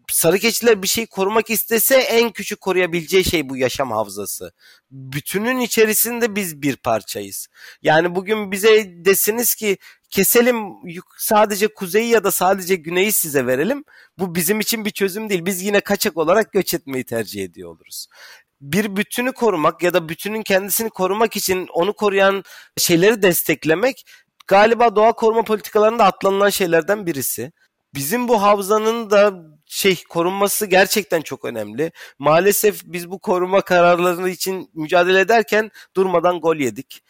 [0.08, 4.52] sarı keçiler bir şey korumak istese en küçük koruyabileceği şey bu yaşam havzası.
[4.90, 7.48] Bütünün içerisinde biz bir parçayız.
[7.82, 9.78] Yani bugün bize desiniz ki
[10.10, 10.56] keselim
[11.18, 13.84] sadece kuzeyi ya da sadece güneyi size verelim.
[14.18, 15.46] Bu bizim için bir çözüm değil.
[15.46, 18.06] Biz yine kaçak olarak göç etmeyi tercih ediyor oluruz
[18.62, 22.42] bir bütünü korumak ya da bütünün kendisini korumak için onu koruyan
[22.76, 24.04] şeyleri desteklemek
[24.46, 27.52] galiba doğa koruma politikalarında atlanılan şeylerden birisi.
[27.94, 29.32] Bizim bu havzanın da
[29.66, 31.92] şey korunması gerçekten çok önemli.
[32.18, 37.02] Maalesef biz bu koruma kararları için mücadele ederken durmadan gol yedik.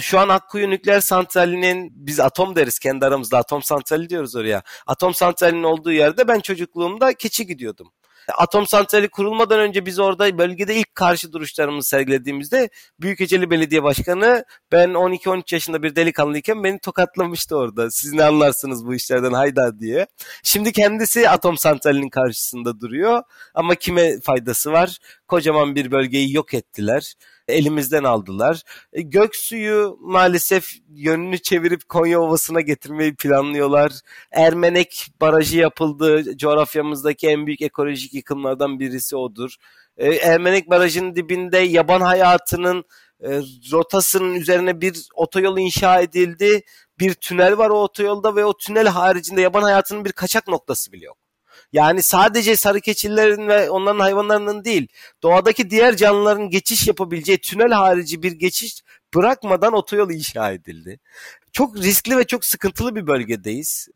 [0.00, 4.62] Şu an Akkuyu Nükleer Santrali'nin biz atom deriz kendi aramızda atom santrali diyoruz oraya.
[4.86, 7.92] Atom santralinin olduğu yerde ben çocukluğumda keçi gidiyordum.
[8.32, 12.68] Atom santrali kurulmadan önce biz orada bölgede ilk karşı duruşlarımızı sergilediğimizde
[13.00, 17.90] Büyükeceli Belediye Başkanı ben 12-13 yaşında bir delikanlıyken beni tokatlamıştı orada.
[17.90, 20.06] Siz ne anlarsınız bu işlerden hayda diye.
[20.42, 23.22] Şimdi kendisi atom santralinin karşısında duruyor
[23.54, 24.98] ama kime faydası var?
[25.28, 27.14] Kocaman bir bölgeyi yok ettiler
[27.50, 28.62] elimizden aldılar.
[28.92, 33.92] E, Göksu'yu maalesef yönünü çevirip Konya Ovası'na getirmeyi planlıyorlar.
[34.32, 36.36] Ermenek Barajı yapıldı.
[36.36, 39.54] Coğrafyamızdaki en büyük ekolojik yıkımlardan birisi odur.
[39.96, 42.84] E, Ermenek Barajı'nın dibinde yaban hayatının
[43.20, 43.28] e,
[43.72, 46.62] rotasının üzerine bir otoyol inşa edildi.
[46.98, 51.04] Bir tünel var o otoyolda ve o tünel haricinde yaban hayatının bir kaçak noktası bile
[51.04, 51.29] yok.
[51.72, 54.88] Yani sadece sarı keçilerin ve onların hayvanlarının değil,
[55.22, 58.82] doğadaki diğer canlıların geçiş yapabileceği tünel harici bir geçiş
[59.14, 60.98] bırakmadan otoyol inşa edildi.
[61.52, 63.88] çok riskli ve çok sıkıntılı bir bölgedeyiz.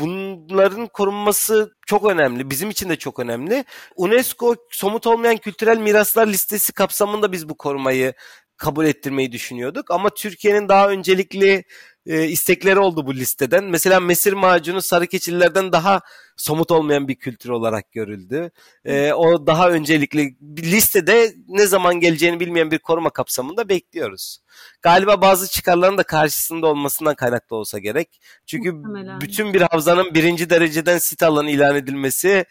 [0.00, 2.50] Bunların korunması çok önemli.
[2.50, 3.64] Bizim için de çok önemli.
[3.96, 8.14] UNESCO somut olmayan kültürel miraslar listesi kapsamında biz bu korumayı
[8.56, 9.90] kabul ettirmeyi düşünüyorduk.
[9.90, 11.64] Ama Türkiye'nin daha öncelikli
[12.06, 13.64] e, istekleri oldu bu listeden.
[13.64, 16.00] Mesela mesir macunu sarı keçililerden daha
[16.36, 18.50] somut olmayan bir kültür olarak görüldü.
[18.84, 24.38] E, o daha öncelikli bir listede ne zaman geleceğini bilmeyen bir koruma kapsamında bekliyoruz.
[24.82, 28.20] Galiba bazı çıkarların da karşısında olmasından kaynaklı olsa gerek.
[28.46, 29.20] Çünkü Muhtemelen.
[29.20, 32.44] bütün bir havzanın birinci dereceden sit alanı ilan edilmesi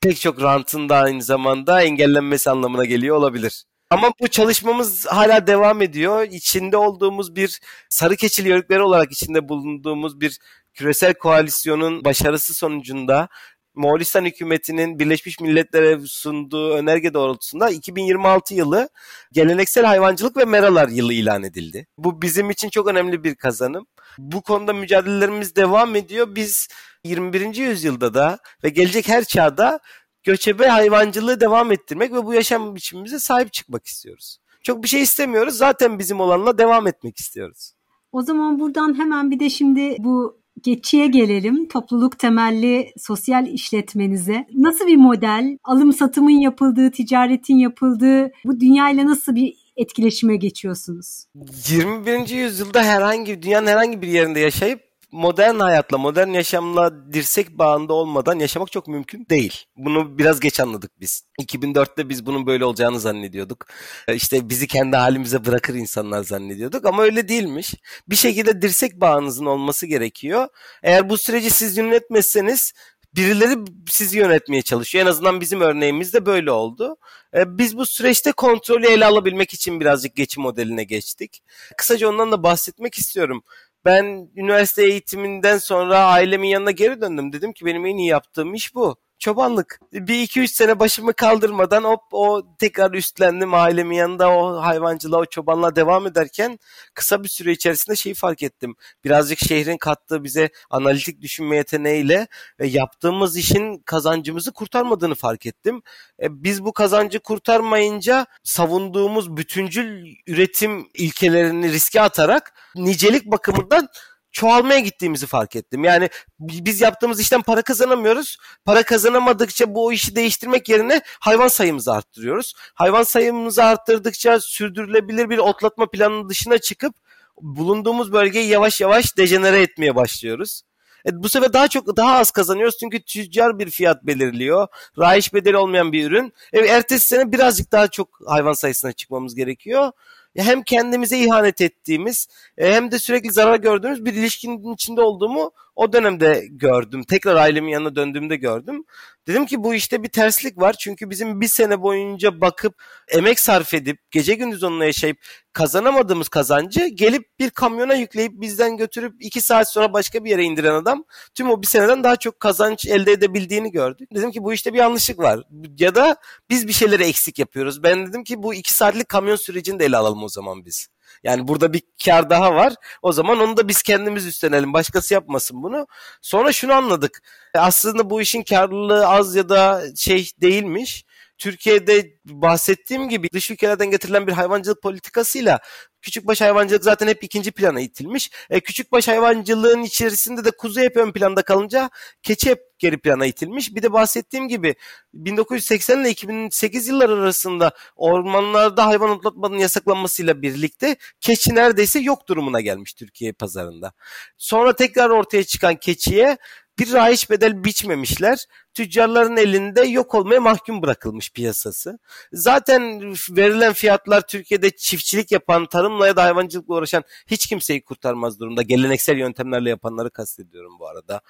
[0.00, 3.64] pek çok rantın da aynı zamanda engellenmesi anlamına geliyor olabilir.
[3.90, 6.26] Ama bu çalışmamız hala devam ediyor.
[6.30, 10.38] İçinde olduğumuz bir sarı keçili yörükleri olarak içinde bulunduğumuz bir
[10.74, 13.28] küresel koalisyonun başarısı sonucunda
[13.74, 18.88] Moğolistan hükümetinin Birleşmiş Milletler'e sunduğu önerge doğrultusunda 2026 yılı
[19.32, 21.86] geleneksel hayvancılık ve meralar yılı ilan edildi.
[21.98, 23.86] Bu bizim için çok önemli bir kazanım.
[24.18, 26.34] Bu konuda mücadelelerimiz devam ediyor.
[26.34, 26.68] Biz
[27.04, 27.54] 21.
[27.54, 29.80] yüzyılda da ve gelecek her çağda
[30.26, 34.38] göçebe hayvancılığı devam ettirmek ve bu yaşam biçimimize sahip çıkmak istiyoruz.
[34.62, 35.54] Çok bir şey istemiyoruz.
[35.54, 37.72] Zaten bizim olanla devam etmek istiyoruz.
[38.12, 41.68] O zaman buradan hemen bir de şimdi bu geçiye gelelim.
[41.68, 44.46] Topluluk temelli sosyal işletmenize.
[44.54, 45.58] Nasıl bir model?
[45.64, 51.24] Alım satımın yapıldığı, ticaretin yapıldığı bu dünyayla nasıl bir etkileşime geçiyorsunuz?
[51.68, 52.28] 21.
[52.28, 58.72] yüzyılda herhangi dünyanın herhangi bir yerinde yaşayıp modern hayatla, modern yaşamla dirsek bağında olmadan yaşamak
[58.72, 59.64] çok mümkün değil.
[59.76, 61.22] Bunu biraz geç anladık biz.
[61.40, 63.66] 2004'te biz bunun böyle olacağını zannediyorduk.
[64.08, 67.74] E, işte bizi kendi halimize bırakır insanlar zannediyorduk ama öyle değilmiş.
[68.08, 70.48] Bir şekilde dirsek bağınızın olması gerekiyor.
[70.82, 72.72] Eğer bu süreci siz yönetmezseniz
[73.16, 73.58] birileri
[73.90, 75.04] sizi yönetmeye çalışıyor.
[75.04, 76.96] En azından bizim örneğimizde böyle oldu.
[77.34, 81.42] E, biz bu süreçte kontrolü ele alabilmek için birazcık geçim modeline geçtik.
[81.76, 83.42] Kısaca ondan da bahsetmek istiyorum
[83.86, 87.32] ben üniversite eğitiminden sonra ailemin yanına geri döndüm.
[87.32, 89.80] Dedim ki benim en iyi yaptığım iş bu çobanlık.
[89.92, 95.24] Bir iki üç sene başımı kaldırmadan hop o tekrar üstlendim ailemin yanında o hayvancılığa, o
[95.24, 96.58] çobanlığa devam ederken
[96.94, 98.76] kısa bir süre içerisinde şeyi fark ettim.
[99.04, 102.26] Birazcık şehrin kattığı bize analitik düşünme yeteneğiyle
[102.60, 105.82] ve yaptığımız işin kazancımızı kurtarmadığını fark ettim.
[106.22, 113.88] E, biz bu kazancı kurtarmayınca savunduğumuz bütüncül üretim ilkelerini riske atarak nicelik bakımından
[114.36, 115.84] çoğalmaya gittiğimizi fark ettim.
[115.84, 116.08] Yani
[116.40, 118.36] biz yaptığımız işten para kazanamıyoruz.
[118.64, 122.54] Para kazanamadıkça bu işi değiştirmek yerine hayvan sayımızı arttırıyoruz.
[122.74, 126.94] Hayvan sayımızı arttırdıkça sürdürülebilir bir otlatma planının dışına çıkıp
[127.40, 130.62] bulunduğumuz bölgeyi yavaş yavaş dejenere etmeye başlıyoruz.
[131.06, 134.66] E, bu sefer daha çok daha az kazanıyoruz çünkü tüccar bir fiyat belirliyor.
[134.98, 136.32] Rayiç bedeli olmayan bir ürün.
[136.52, 139.92] E, ertesi sene birazcık daha çok hayvan sayısına çıkmamız gerekiyor
[140.36, 145.92] hem kendimize ihanet ettiğimiz e, hem de sürekli zarar gördüğümüz bir ilişkinin içinde olduğumu o
[145.92, 147.04] dönemde gördüm.
[147.04, 148.84] Tekrar ailemin yanına döndüğümde gördüm.
[149.26, 150.76] Dedim ki bu işte bir terslik var.
[150.78, 152.74] Çünkü bizim bir sene boyunca bakıp
[153.08, 155.18] emek sarf edip gece gündüz onunla yaşayıp
[155.52, 160.74] kazanamadığımız kazancı gelip bir kamyona yükleyip bizden götürüp iki saat sonra başka bir yere indiren
[160.74, 164.08] adam tüm o bir seneden daha çok kazanç elde edebildiğini gördük.
[164.14, 165.40] Dedim ki bu işte bir yanlışlık var.
[165.78, 166.16] Ya da
[166.50, 167.82] biz bir şeyleri eksik yapıyoruz.
[167.82, 170.88] Ben dedim ki bu iki saatlik kamyon sürecini de ele alalım o zaman biz.
[171.24, 172.74] Yani burada bir kar daha var.
[173.02, 174.72] O zaman onu da biz kendimiz üstlenelim.
[174.72, 175.86] Başkası yapmasın bunu.
[176.22, 177.22] Sonra şunu anladık.
[177.54, 181.04] Aslında bu işin karlılığı az ya da şey değilmiş.
[181.38, 185.60] Türkiye'de bahsettiğim gibi dış ülkelerden getirilen bir hayvancılık politikasıyla
[186.02, 188.30] küçükbaş hayvancılık zaten hep ikinci plana itilmiş.
[188.50, 191.90] E, küçükbaş hayvancılığın içerisinde de kuzu hep ön planda kalınca
[192.22, 193.74] keçi hep geri plana itilmiş.
[193.74, 194.74] Bir de bahsettiğim gibi
[195.14, 202.94] 1980 ile 2008 yılları arasında ormanlarda hayvan otlatmanın yasaklanmasıyla birlikte keçi neredeyse yok durumuna gelmiş
[202.94, 203.92] Türkiye pazarında.
[204.36, 206.36] Sonra tekrar ortaya çıkan keçiye
[206.78, 208.46] bir rahiç bedel biçmemişler.
[208.74, 211.98] Tüccarların elinde yok olmaya mahkum bırakılmış piyasası.
[212.32, 218.62] Zaten verilen fiyatlar Türkiye'de çiftçilik yapan, tarımla ya da hayvancılıkla uğraşan hiç kimseyi kurtarmaz durumda.
[218.62, 221.20] Geleneksel yöntemlerle yapanları kastediyorum bu arada.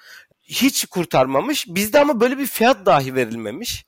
[0.47, 1.65] Hiç kurtarmamış.
[1.67, 3.85] Bizde ama böyle bir fiyat dahi verilmemiş.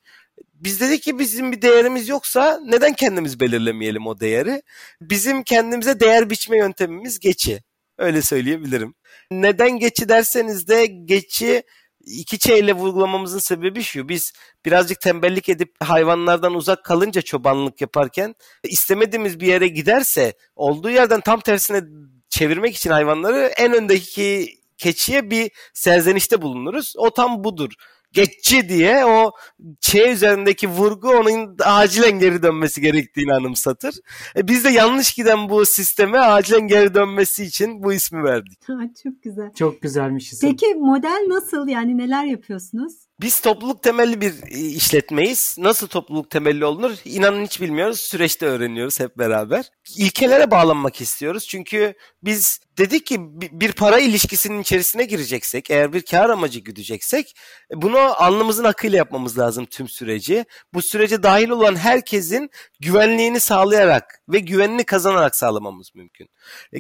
[0.54, 4.62] Biz dedik ki bizim bir değerimiz yoksa neden kendimiz belirlemeyelim o değeri?
[5.02, 7.64] Bizim kendimize değer biçme yöntemimiz geçi.
[7.98, 8.96] Öyle söyleyebilirim.
[9.32, 11.64] Neden geçi derseniz de geçi
[12.06, 14.10] iki şeyle vurgulamamızın sebebi şu.
[14.10, 14.34] Biz
[14.66, 21.40] birazcık tembellik edip hayvanlardan uzak kalınca çobanlık yaparken istemediğimiz bir yere giderse olduğu yerden tam
[21.40, 21.82] tersine
[22.30, 26.94] çevirmek için hayvanları en öndeki keçiye bir serzenişte bulunuruz.
[26.98, 27.72] O tam budur.
[28.14, 29.32] geççi diye o
[29.82, 33.96] şey üzerindeki vurgu onun acilen geri dönmesi gerektiğini anımsatır.
[34.36, 38.60] E biz de yanlış giden bu sisteme acilen geri dönmesi için bu ismi verdik.
[39.04, 39.54] Çok güzel.
[39.54, 40.50] Çok güzelmiş isim.
[40.50, 41.68] Peki model nasıl?
[41.68, 42.94] Yani neler yapıyorsunuz?
[43.22, 44.34] Biz topluluk temelli bir
[44.76, 45.56] işletmeyiz.
[45.60, 46.92] Nasıl topluluk temelli olunur?
[47.06, 48.00] İnanın hiç bilmiyoruz.
[48.00, 49.72] Süreçte öğreniyoruz hep beraber.
[49.98, 51.48] İlkelere bağlanmak istiyoruz.
[51.48, 53.18] Çünkü biz dedik ki
[53.52, 57.36] bir para ilişkisinin içerisine gireceksek, eğer bir kar amacı güdeceksek
[57.76, 60.46] bunu alnımızın akıyla yapmamız lazım tüm süreci.
[60.74, 66.30] Bu sürece dahil olan herkesin güvenliğini sağlayarak ve güvenini kazanarak sağlamamız mümkün.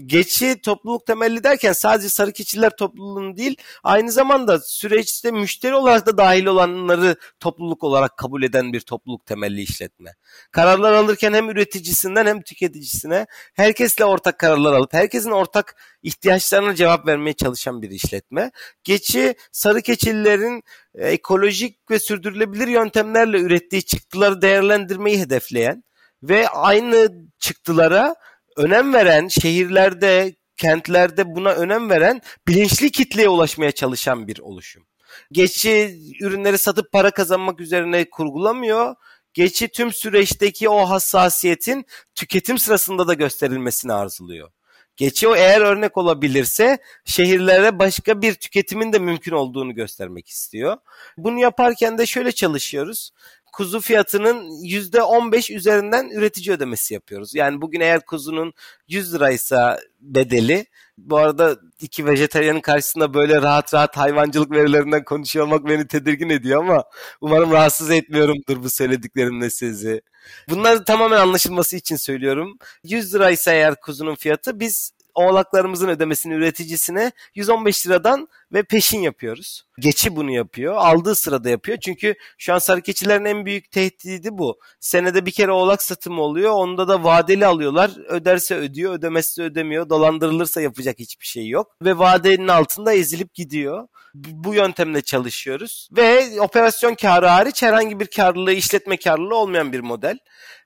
[0.06, 6.18] Geçi topluluk temelli derken sadece sarı keçiler topluluğunun değil, aynı zamanda süreçte müşteri olarak da
[6.18, 10.16] dahil olanları topluluk olarak kabul eden bir topluluk temelli işletme.
[10.52, 17.34] Kararlar alırken hem üreticisinden hem tüketicisine herkesle ortak kararlar alıp herkesin ortak ihtiyaçlarına cevap vermeye
[17.34, 18.52] çalışan bir işletme.
[18.84, 20.64] Geçi sarı keçililerin
[20.96, 25.84] e, ekolojik ve sürdürülebilir yöntemlerle ürettiği çıktıları değerlendirmeyi hedefleyen
[26.24, 28.16] ve aynı çıktılara
[28.58, 34.84] önem veren şehirlerde, kentlerde buna önem veren bilinçli kitleye ulaşmaya çalışan bir oluşum.
[35.32, 38.96] Geçi ürünleri satıp para kazanmak üzerine kurgulamıyor.
[39.34, 44.52] Geçi tüm süreçteki o hassasiyetin tüketim sırasında da gösterilmesini arzuluyor.
[45.00, 50.78] Geçi o eğer örnek olabilirse şehirlere başka bir tüketimin de mümkün olduğunu göstermek istiyor.
[51.18, 53.12] Bunu yaparken de şöyle çalışıyoruz
[53.54, 57.36] kuzu fiyatının %15 üzerinden üretici ödemesi yapıyoruz.
[57.36, 58.54] Yani bugün eğer kuzunun
[58.88, 60.66] 100 liraysa bedeli
[60.98, 66.64] bu arada iki vejeteryanın karşısında böyle rahat rahat hayvancılık verilerinden konuşuyor olmak beni tedirgin ediyor
[66.64, 66.84] ama
[67.22, 70.02] umarım rahatsız etmiyorumdur bu söylediklerimle sizi.
[70.50, 72.58] Bunları tamamen anlaşılması için söylüyorum.
[72.84, 79.64] 100 liraysa eğer kuzunun fiyatı biz oğlaklarımızın ödemesini üreticisine 115 liradan ve peşin yapıyoruz.
[79.80, 80.76] Geçi bunu yapıyor.
[80.76, 81.78] Aldığı sırada yapıyor.
[81.78, 84.60] Çünkü şu an sarı keçilerin en büyük tehdidi bu.
[84.80, 86.52] Senede bir kere oğlak satımı oluyor.
[86.52, 87.92] Onda da vadeli alıyorlar.
[88.08, 89.90] Öderse ödüyor, ödemezse ödemiyor.
[89.90, 91.76] Dolandırılırsa yapacak hiçbir şey yok.
[91.82, 93.88] Ve vadenin altında ezilip gidiyor.
[94.14, 95.90] Bu yöntemle çalışıyoruz.
[95.92, 100.18] Ve operasyon karı hariç herhangi bir karlılığı, işletme karlılığı olmayan bir model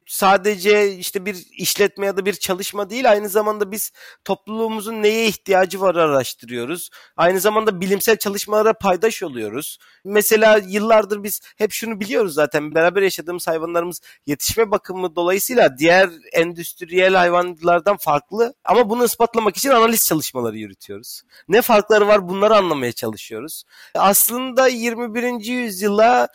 [0.07, 3.91] sadece işte bir işletme ya da bir çalışma değil aynı zamanda biz
[4.25, 6.89] topluluğumuzun neye ihtiyacı var araştırıyoruz.
[7.17, 9.77] Aynı zamanda bilimsel çalışmalara paydaş oluyoruz.
[10.03, 17.15] Mesela yıllardır biz hep şunu biliyoruz zaten beraber yaşadığımız hayvanlarımız yetişme bakımı dolayısıyla diğer endüstriyel
[17.15, 21.21] hayvanlardan farklı ama bunu ispatlamak için analiz çalışmaları yürütüyoruz.
[21.47, 23.63] Ne farkları var bunları anlamaya çalışıyoruz.
[23.95, 25.45] Aslında 21.
[25.45, 26.27] yüzyıla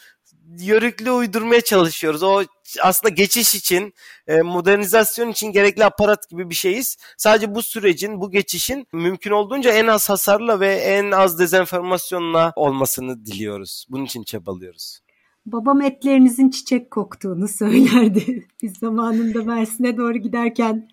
[0.58, 2.22] yörüklü uydurmaya çalışıyoruz.
[2.22, 2.42] O
[2.82, 3.94] aslında geçiş için,
[4.26, 6.96] e, modernizasyon için gerekli aparat gibi bir şeyiz.
[7.16, 13.26] Sadece bu sürecin, bu geçişin mümkün olduğunca en az hasarla ve en az dezenformasyonla olmasını
[13.26, 13.86] diliyoruz.
[13.90, 15.00] Bunun için çabalıyoruz.
[15.46, 18.46] Babam etlerinizin çiçek koktuğunu söylerdi.
[18.62, 20.88] Biz zamanında Mersin'e doğru giderken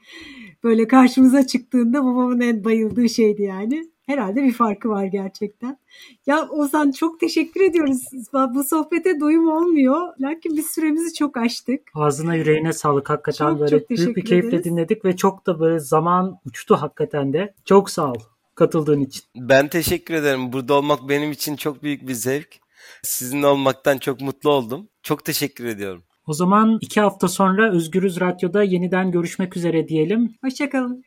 [0.64, 3.95] böyle karşımıza çıktığında babamın en bayıldığı şeydi yani.
[4.06, 5.78] Herhalde bir farkı var gerçekten.
[6.26, 8.04] Ya Ozan çok teşekkür ediyoruz.
[8.56, 10.14] Bu sohbete doyum olmuyor.
[10.20, 11.82] Lakin biz süremizi çok aştık.
[11.94, 13.10] Ağzına yüreğine sağlık.
[13.10, 14.64] Hakikaten çok, böyle çok büyük bir keyifle ederiz.
[14.64, 17.54] dinledik ve çok da böyle zaman uçtu hakikaten de.
[17.66, 18.20] Çok sağ ol
[18.56, 19.24] katıldığın için.
[19.36, 20.54] Ben teşekkür ederim.
[20.54, 22.60] Burada olmak benim için çok büyük bir zevk.
[23.04, 24.88] Sizinle olmaktan çok mutlu oldum.
[25.04, 26.04] Çok teşekkür ediyorum.
[26.28, 30.36] O zaman iki hafta sonra Özgürüz Radyo'da yeniden görüşmek üzere diyelim.
[30.44, 31.04] Hoşçakalın.